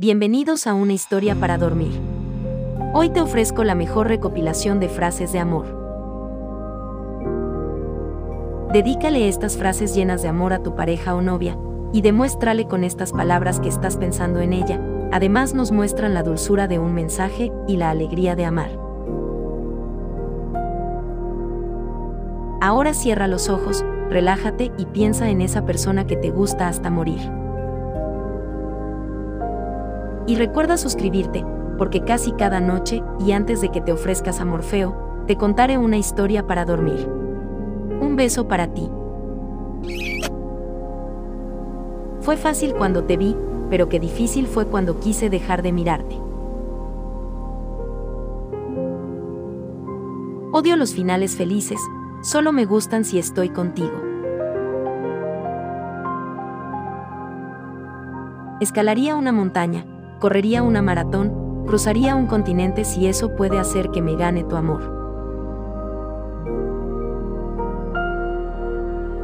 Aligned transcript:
Bienvenidos 0.00 0.66
a 0.66 0.72
una 0.72 0.94
historia 0.94 1.34
para 1.34 1.58
dormir. 1.58 1.92
Hoy 2.94 3.10
te 3.10 3.20
ofrezco 3.20 3.64
la 3.64 3.74
mejor 3.74 4.08
recopilación 4.08 4.80
de 4.80 4.88
frases 4.88 5.30
de 5.30 5.40
amor. 5.40 5.66
Dedícale 8.72 9.28
estas 9.28 9.58
frases 9.58 9.94
llenas 9.94 10.22
de 10.22 10.28
amor 10.28 10.54
a 10.54 10.62
tu 10.62 10.74
pareja 10.74 11.14
o 11.14 11.20
novia, 11.20 11.58
y 11.92 12.00
demuéstrale 12.00 12.66
con 12.66 12.82
estas 12.82 13.12
palabras 13.12 13.60
que 13.60 13.68
estás 13.68 13.98
pensando 13.98 14.40
en 14.40 14.54
ella. 14.54 14.80
Además 15.12 15.52
nos 15.52 15.70
muestran 15.70 16.14
la 16.14 16.22
dulzura 16.22 16.66
de 16.66 16.78
un 16.78 16.94
mensaje 16.94 17.52
y 17.68 17.76
la 17.76 17.90
alegría 17.90 18.34
de 18.36 18.46
amar. 18.46 18.70
Ahora 22.62 22.94
cierra 22.94 23.28
los 23.28 23.50
ojos, 23.50 23.84
relájate 24.08 24.72
y 24.78 24.86
piensa 24.86 25.28
en 25.28 25.42
esa 25.42 25.66
persona 25.66 26.06
que 26.06 26.16
te 26.16 26.30
gusta 26.30 26.68
hasta 26.68 26.88
morir. 26.88 27.39
Y 30.30 30.36
recuerda 30.36 30.76
suscribirte, 30.76 31.44
porque 31.76 32.04
casi 32.04 32.30
cada 32.30 32.60
noche, 32.60 33.02
y 33.18 33.32
antes 33.32 33.60
de 33.60 33.70
que 33.70 33.80
te 33.80 33.90
ofrezcas 33.90 34.38
a 34.38 34.44
Morfeo, 34.44 35.24
te 35.26 35.34
contaré 35.34 35.76
una 35.76 35.96
historia 35.96 36.46
para 36.46 36.64
dormir. 36.64 37.04
Un 38.00 38.14
beso 38.14 38.46
para 38.46 38.72
ti. 38.72 38.88
Fue 42.20 42.36
fácil 42.36 42.74
cuando 42.74 43.02
te 43.02 43.16
vi, 43.16 43.36
pero 43.70 43.88
qué 43.88 43.98
difícil 43.98 44.46
fue 44.46 44.66
cuando 44.66 45.00
quise 45.00 45.30
dejar 45.30 45.62
de 45.62 45.72
mirarte. 45.72 46.14
Odio 50.52 50.76
los 50.76 50.94
finales 50.94 51.34
felices, 51.34 51.80
solo 52.22 52.52
me 52.52 52.66
gustan 52.66 53.04
si 53.04 53.18
estoy 53.18 53.48
contigo. 53.48 54.00
Escalaría 58.60 59.16
una 59.16 59.32
montaña, 59.32 59.84
correría 60.20 60.62
una 60.62 60.82
maratón, 60.82 61.64
cruzaría 61.66 62.14
un 62.14 62.26
continente 62.26 62.84
si 62.84 63.08
eso 63.08 63.34
puede 63.34 63.58
hacer 63.58 63.90
que 63.90 64.02
me 64.02 64.14
gane 64.14 64.44
tu 64.44 64.54
amor. 64.54 65.00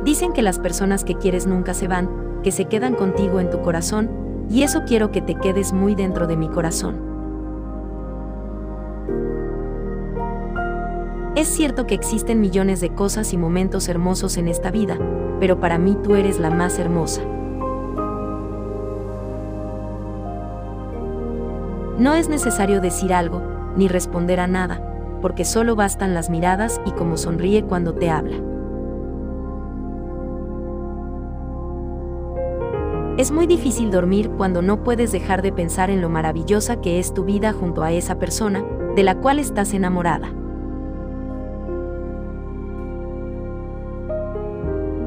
Dicen 0.05 0.33
que 0.33 0.43
las 0.43 0.59
personas 0.59 1.05
que 1.05 1.15
quieres 1.15 1.47
nunca 1.47 1.75
se 1.75 1.87
van, 1.87 2.09
que 2.43 2.51
se 2.51 2.65
quedan 2.65 2.95
contigo 2.95 3.41
en 3.41 3.51
tu 3.51 3.61
corazón, 3.61 4.09
y 4.49 4.63
eso 4.63 4.85
quiero 4.87 5.11
que 5.11 5.21
te 5.21 5.35
quedes 5.35 5.73
muy 5.73 5.95
dentro 5.95 6.27
de 6.27 6.37
mi 6.37 6.49
corazón. 6.49 6.97
Es 11.35 11.49
cierto 11.49 11.87
que 11.87 11.95
existen 11.95 12.41
millones 12.41 12.81
de 12.81 12.95
cosas 12.95 13.35
y 13.35 13.37
momentos 13.37 13.89
hermosos 13.89 14.39
en 14.39 14.49
esta 14.49 14.71
vida, 14.71 14.97
pero 15.39 15.61
para 15.61 15.77
mí 15.77 15.99
tú 16.03 16.15
eres 16.15 16.41
la 16.41 16.49
más 16.49 16.79
hermosa. 16.79 17.21
No 21.99 22.13
es 22.13 22.29
necesario 22.29 22.83
decir 22.83 23.15
algo, 23.15 23.43
ni 23.75 23.89
responder 23.89 24.39
a 24.41 24.47
nada, 24.47 24.83
porque 25.23 25.47
solo 25.47 25.77
bastan 25.77 26.13
las 26.13 26.29
miradas 26.29 26.79
y 26.85 26.91
cómo 26.91 27.17
sonríe 27.17 27.65
cuando 27.65 27.95
te 27.95 28.11
habla. 28.11 28.37
Es 33.17 33.33
muy 33.33 33.47
difícil 33.47 33.91
dormir 33.91 34.29
cuando 34.29 34.61
no 34.61 34.85
puedes 34.85 35.11
dejar 35.11 35.41
de 35.41 35.53
pensar 35.53 35.89
en 35.89 36.03
lo 36.03 36.11
maravillosa 36.11 36.83
que 36.83 36.99
es 36.99 37.15
tu 37.15 37.25
vida 37.25 37.55
junto 37.55 37.83
a 37.83 37.93
esa 37.93 38.19
persona, 38.19 38.63
de 38.95 39.03
la 39.03 39.15
cual 39.15 39.39
estás 39.39 39.73
enamorada. 39.73 40.29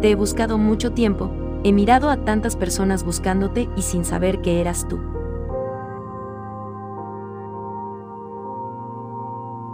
Te 0.02 0.10
he 0.10 0.16
buscado 0.16 0.58
mucho 0.58 0.94
tiempo, 0.94 1.30
he 1.64 1.72
mirado 1.72 2.10
a 2.10 2.18
tantas 2.18 2.56
personas 2.56 3.04
buscándote 3.04 3.70
y 3.76 3.84
sin 3.84 4.06
saber 4.06 4.42
que 4.42 4.60
eras 4.60 4.88
tú. 4.88 5.19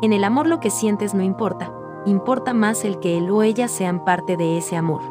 En 0.06 0.14
el 0.14 0.24
amor 0.24 0.46
lo 0.46 0.60
que 0.60 0.70
sientes 0.70 1.16
no 1.16 1.24
importa, 1.24 1.74
importa 2.06 2.54
más 2.54 2.86
el 2.86 3.00
que 3.00 3.18
él 3.18 3.32
o 3.32 3.42
ella 3.42 3.68
sean 3.68 4.06
parte 4.06 4.38
de 4.38 4.56
ese 4.56 4.76
amor. 4.76 5.02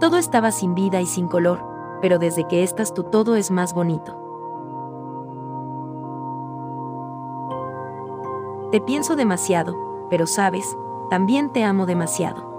Todo 0.00 0.16
estaba 0.16 0.50
sin 0.50 0.74
vida 0.74 1.00
y 1.00 1.06
sin 1.06 1.28
color, 1.28 1.64
pero 2.02 2.18
desde 2.18 2.48
que 2.48 2.64
estás 2.64 2.92
tú 2.94 3.04
todo 3.04 3.36
es 3.36 3.52
más 3.52 3.74
bonito. 3.74 4.16
Te 8.72 8.80
pienso 8.80 9.14
demasiado, 9.14 9.76
pero 10.10 10.26
sabes, 10.26 10.76
también 11.10 11.50
te 11.50 11.62
amo 11.62 11.86
demasiado. 11.86 12.49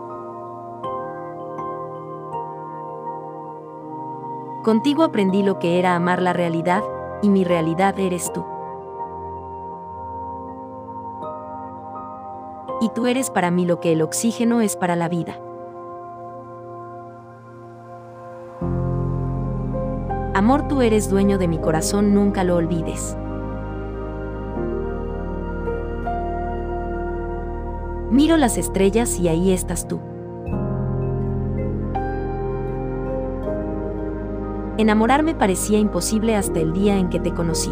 Contigo 4.64 5.04
aprendí 5.04 5.42
lo 5.42 5.58
que 5.58 5.80
era 5.80 5.96
amar 5.96 6.22
la 6.22 6.34
realidad, 6.34 6.84
y 7.24 7.30
mi 7.30 7.44
realidad 7.44 8.00
eres 8.00 8.32
tú. 8.32 8.46
Y 12.80 12.90
tú 12.90 13.08
eres 13.08 13.30
para 13.30 13.50
mí 13.52 13.66
lo 13.66 13.80
que 13.80 13.92
el 13.92 14.02
oxígeno 14.02 14.62
es 14.62 14.76
para 14.76 14.96
la 14.96 15.10
vida. 15.10 15.40
Amor, 20.34 20.68
tú 20.68 20.82
eres 20.82 21.10
dueño 21.10 21.38
de 21.38 21.48
mi 21.48 21.60
corazón, 21.60 22.14
nunca 22.14 22.44
lo 22.44 22.56
olvides. 22.56 23.18
Miro 28.12 28.38
las 28.38 28.58
estrellas 28.58 29.20
y 29.20 29.28
ahí 29.28 29.52
estás 29.52 29.88
tú. 29.88 30.00
Enamorarme 34.82 35.36
parecía 35.36 35.78
imposible 35.78 36.36
hasta 36.36 36.60
el 36.60 36.74
día 36.74 36.98
en 36.98 37.10
que 37.10 37.20
te 37.20 37.32
conocí. 37.32 37.72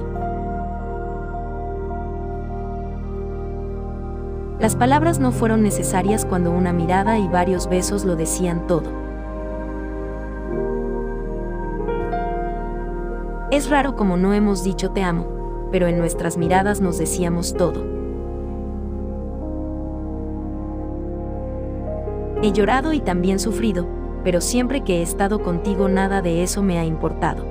Las 4.59 4.75
palabras 4.75 5.18
no 5.18 5.31
fueron 5.31 5.64
necesarias 5.64 6.24
cuando 6.24 6.52
una 6.52 6.72
mirada 6.72 7.18
y 7.18 7.28
varios 7.28 7.68
besos 7.68 8.06
lo 8.06 8.16
decían 8.16 8.68
todo. 8.68 8.92
Es 13.50 13.72
raro 13.72 13.96
como 13.96 14.16
no 14.16 14.36
hemos 14.36 14.64
dicho 14.64 14.92
te 14.92 15.02
amo, 15.02 15.25
pero 15.72 15.88
en 15.88 15.98
nuestras 15.98 16.38
miradas 16.38 16.80
nos 16.80 17.00
decíamos 17.00 17.56
todo. 17.56 17.84
He 22.44 22.52
llorado 22.52 22.94
y 22.94 23.00
también 23.00 23.40
sufrido, 23.40 23.88
pero 24.24 24.41
siempre 24.41 24.84
que 24.84 25.00
he 25.00 25.02
estado 25.02 25.41
contigo 25.41 25.88
nada 25.88 26.22
de 26.22 26.44
eso 26.44 26.62
me 26.62 26.78
ha 26.80 26.85
importado. 26.85 27.46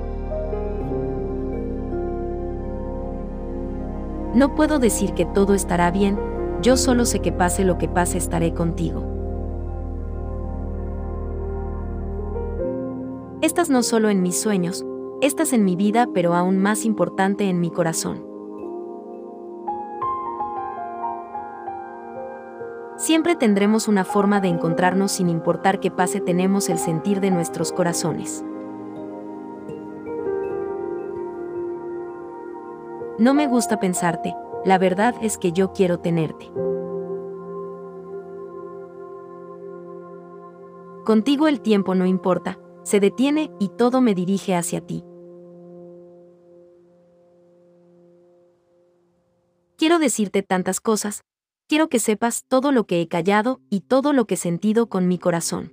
No 4.35 4.53
puedo 4.55 4.79
decir 4.79 5.13
que 5.13 5.25
todo 5.25 5.53
estará 5.53 5.89
bien, 5.89 6.17
yo 6.61 6.77
solo 6.77 7.05
sé 7.05 7.19
que 7.19 7.31
pase 7.31 7.63
lo 7.63 7.77
que 7.77 7.87
pase 7.87 8.17
estaré 8.17 8.53
contigo. 8.53 9.03
Estás 13.41 13.69
no 13.69 13.81
solo 13.81 14.09
en 14.09 14.21
mis 14.21 14.39
sueños, 14.39 14.85
estás 15.21 15.53
en 15.53 15.65
mi 15.65 15.75
vida, 15.75 16.07
pero 16.13 16.35
aún 16.35 16.59
más 16.59 16.85
importante 16.85 17.49
en 17.49 17.59
mi 17.59 17.71
corazón. 17.71 18.28
Siempre 23.09 23.35
tendremos 23.35 23.87
una 23.87 24.05
forma 24.05 24.39
de 24.39 24.49
encontrarnos 24.49 25.13
sin 25.13 25.29
importar 25.29 25.79
qué 25.79 25.89
pase, 25.89 26.21
tenemos 26.21 26.69
el 26.69 26.77
sentir 26.77 27.21
de 27.21 27.31
nuestros 27.31 27.71
corazones. 27.71 28.45
No 33.17 33.33
me 33.33 33.47
gusta 33.47 33.79
pensarte, 33.79 34.35
la 34.63 34.77
verdad 34.77 35.15
es 35.23 35.39
que 35.39 35.51
yo 35.51 35.73
quiero 35.73 35.97
tenerte. 35.97 36.51
Contigo 41.03 41.47
el 41.47 41.61
tiempo 41.61 41.95
no 41.95 42.05
importa, 42.05 42.59
se 42.83 42.99
detiene 42.99 43.49
y 43.59 43.69
todo 43.69 44.01
me 44.01 44.13
dirige 44.13 44.55
hacia 44.55 44.81
ti. 44.81 45.03
Quiero 49.77 49.97
decirte 49.97 50.43
tantas 50.43 50.79
cosas, 50.79 51.23
quiero 51.69 51.87
que 51.87 51.99
sepas 51.99 52.45
todo 52.47 52.71
lo 52.71 52.87
que 52.87 52.99
he 52.99 53.07
callado 53.07 53.61
y 53.69 53.81
todo 53.81 54.11
lo 54.11 54.25
que 54.25 54.33
he 54.33 54.37
sentido 54.37 54.89
con 54.89 55.07
mi 55.07 55.19
corazón. 55.19 55.71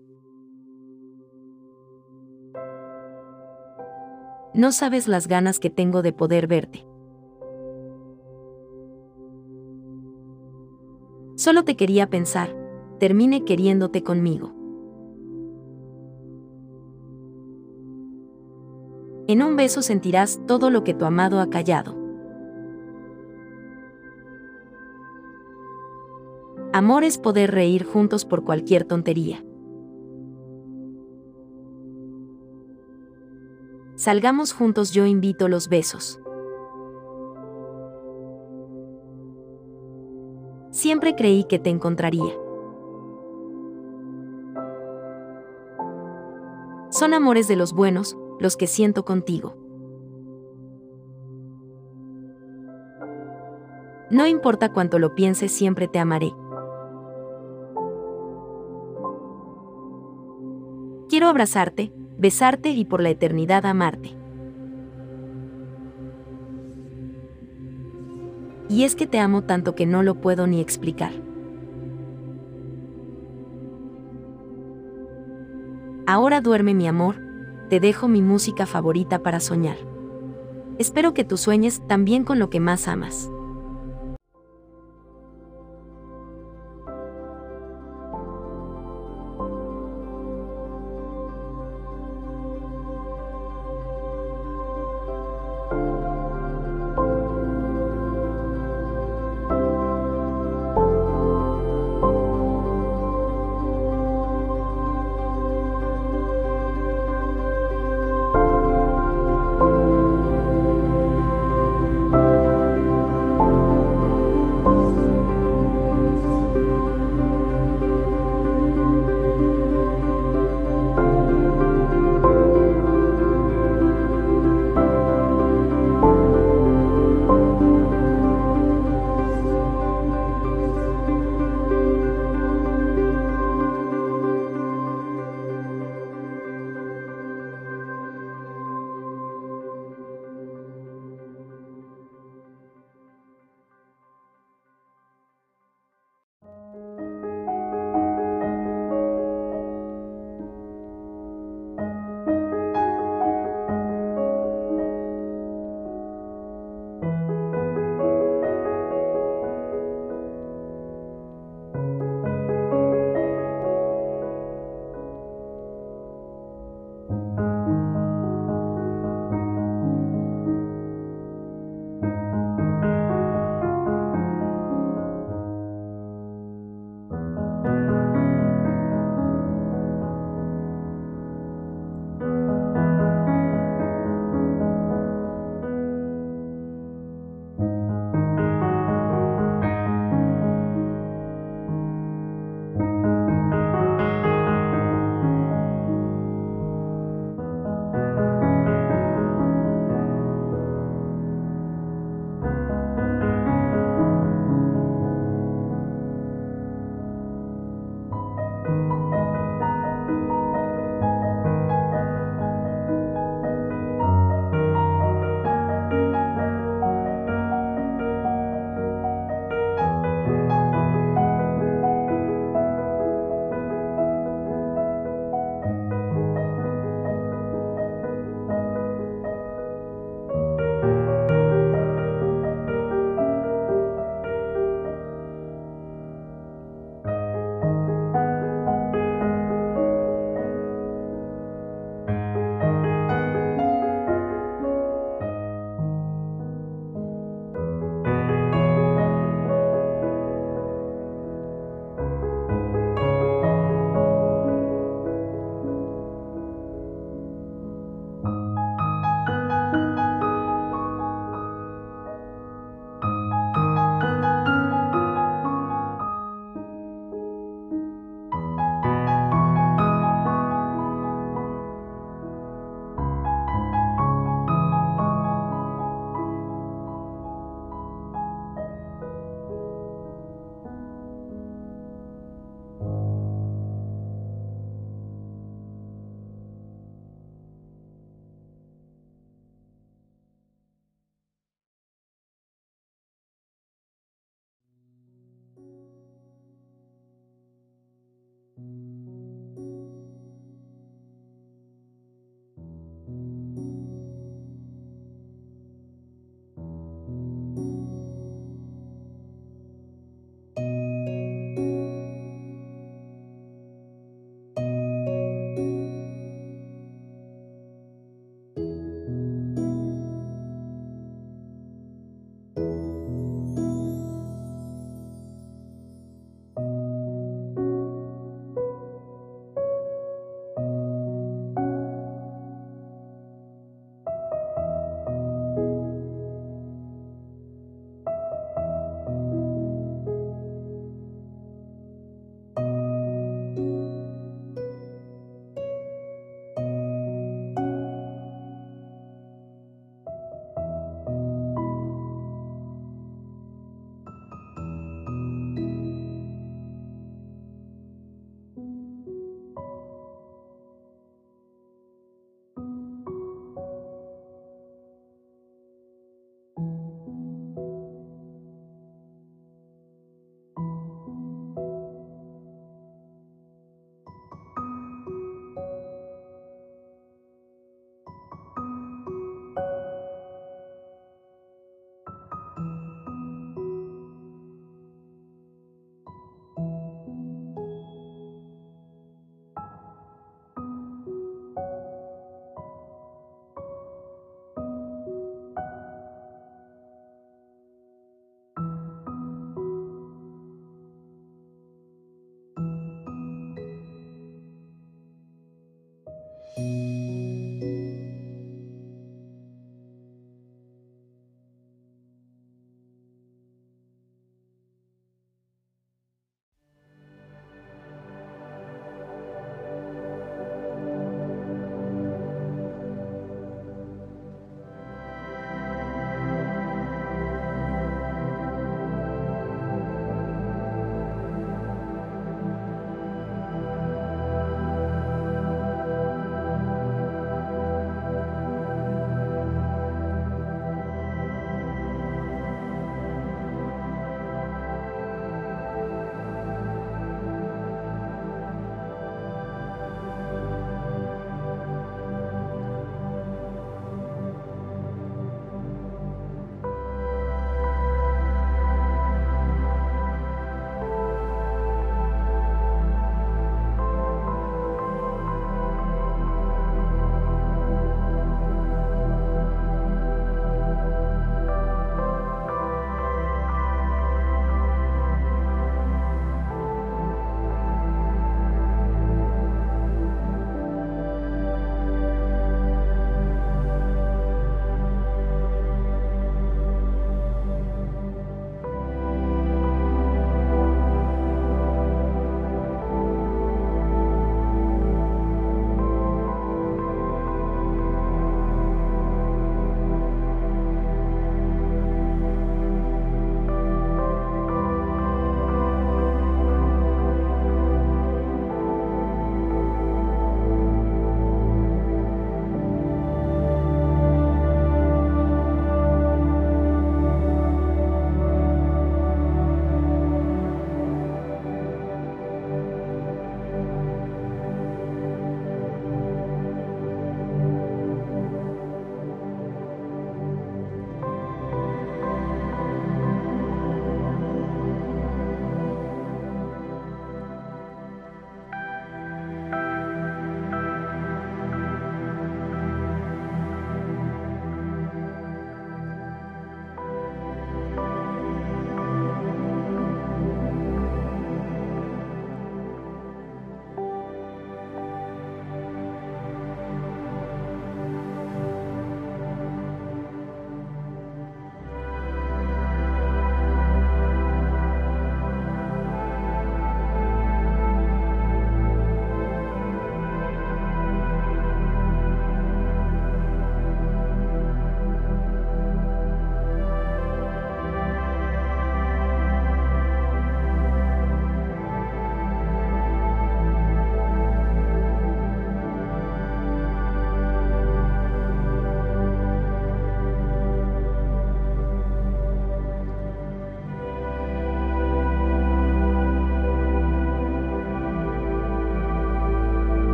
No 4.53 4.73
sabes 4.73 5.09
las 5.09 5.27
ganas 5.27 5.59
que 5.59 5.71
tengo 5.71 6.03
de 6.03 6.13
poder 6.13 6.47
verte. 6.47 6.87
Solo 11.37 11.65
te 11.65 11.77
quería 11.77 12.11
pensar, 12.11 12.55
termine 12.99 13.45
queriéndote 13.45 14.03
conmigo. 14.03 14.53
En 19.29 19.43
un 19.43 19.57
beso 19.57 19.81
sentirás 19.81 20.41
todo 20.47 20.69
lo 20.69 20.85
que 20.85 20.93
tu 20.93 21.07
amado 21.07 21.41
ha 21.41 21.49
callado. 21.49 22.06
Amor 26.77 27.05
es 27.05 27.17
poder 27.17 27.53
reír 27.53 27.87
juntos 27.87 28.27
por 28.27 28.45
cualquier 28.45 28.85
tontería. 28.85 29.43
Salgamos 33.95 34.53
juntos, 34.53 34.91
yo 34.91 35.07
invito 35.07 35.49
los 35.49 35.71
besos. 35.71 36.21
Siempre 40.71 41.17
creí 41.17 41.45
que 41.45 41.59
te 41.59 41.71
encontraría. 41.71 42.35
Son 46.91 47.15
amores 47.15 47.49
de 47.49 47.57
los 47.57 47.73
buenos, 47.73 48.19
los 48.39 48.59
que 48.59 48.67
siento 48.67 49.07
contigo. 49.07 49.57
No 54.11 54.27
importa 54.27 54.75
cuánto 54.75 54.99
lo 54.99 55.15
pienses, 55.15 55.51
siempre 55.53 55.89
te 55.89 55.99
amaré. 55.99 56.35
Abrazarte, 61.29 61.93
besarte 62.19 62.71
y 62.71 62.85
por 62.85 63.03
la 63.03 63.11
eternidad 63.11 63.67
amarte. 63.67 64.15
Y 68.69 68.85
es 68.85 68.97
que 68.97 69.07
te 69.07 69.19
amo 69.19 69.45
tanto 69.45 69.75
que 69.75 69.87
no 69.87 70.03
lo 70.03 70.17
puedo 70.21 70.47
ni 70.47 70.61
explicar. 70.61 71.13
Ahora 76.07 76.41
duerme 76.41 76.75
mi 76.75 76.87
amor, 76.87 77.17
te 77.69 77.81
dejo 77.81 78.07
mi 78.09 78.23
música 78.23 78.67
favorita 78.67 79.23
para 79.23 79.41
soñar. 79.41 79.77
Espero 80.79 81.15
que 81.15 81.25
tú 81.25 81.37
sueñes 81.37 81.83
también 81.89 82.25
con 82.25 82.39
lo 82.39 82.51
que 82.51 82.61
más 82.61 82.87
amas. 82.87 83.31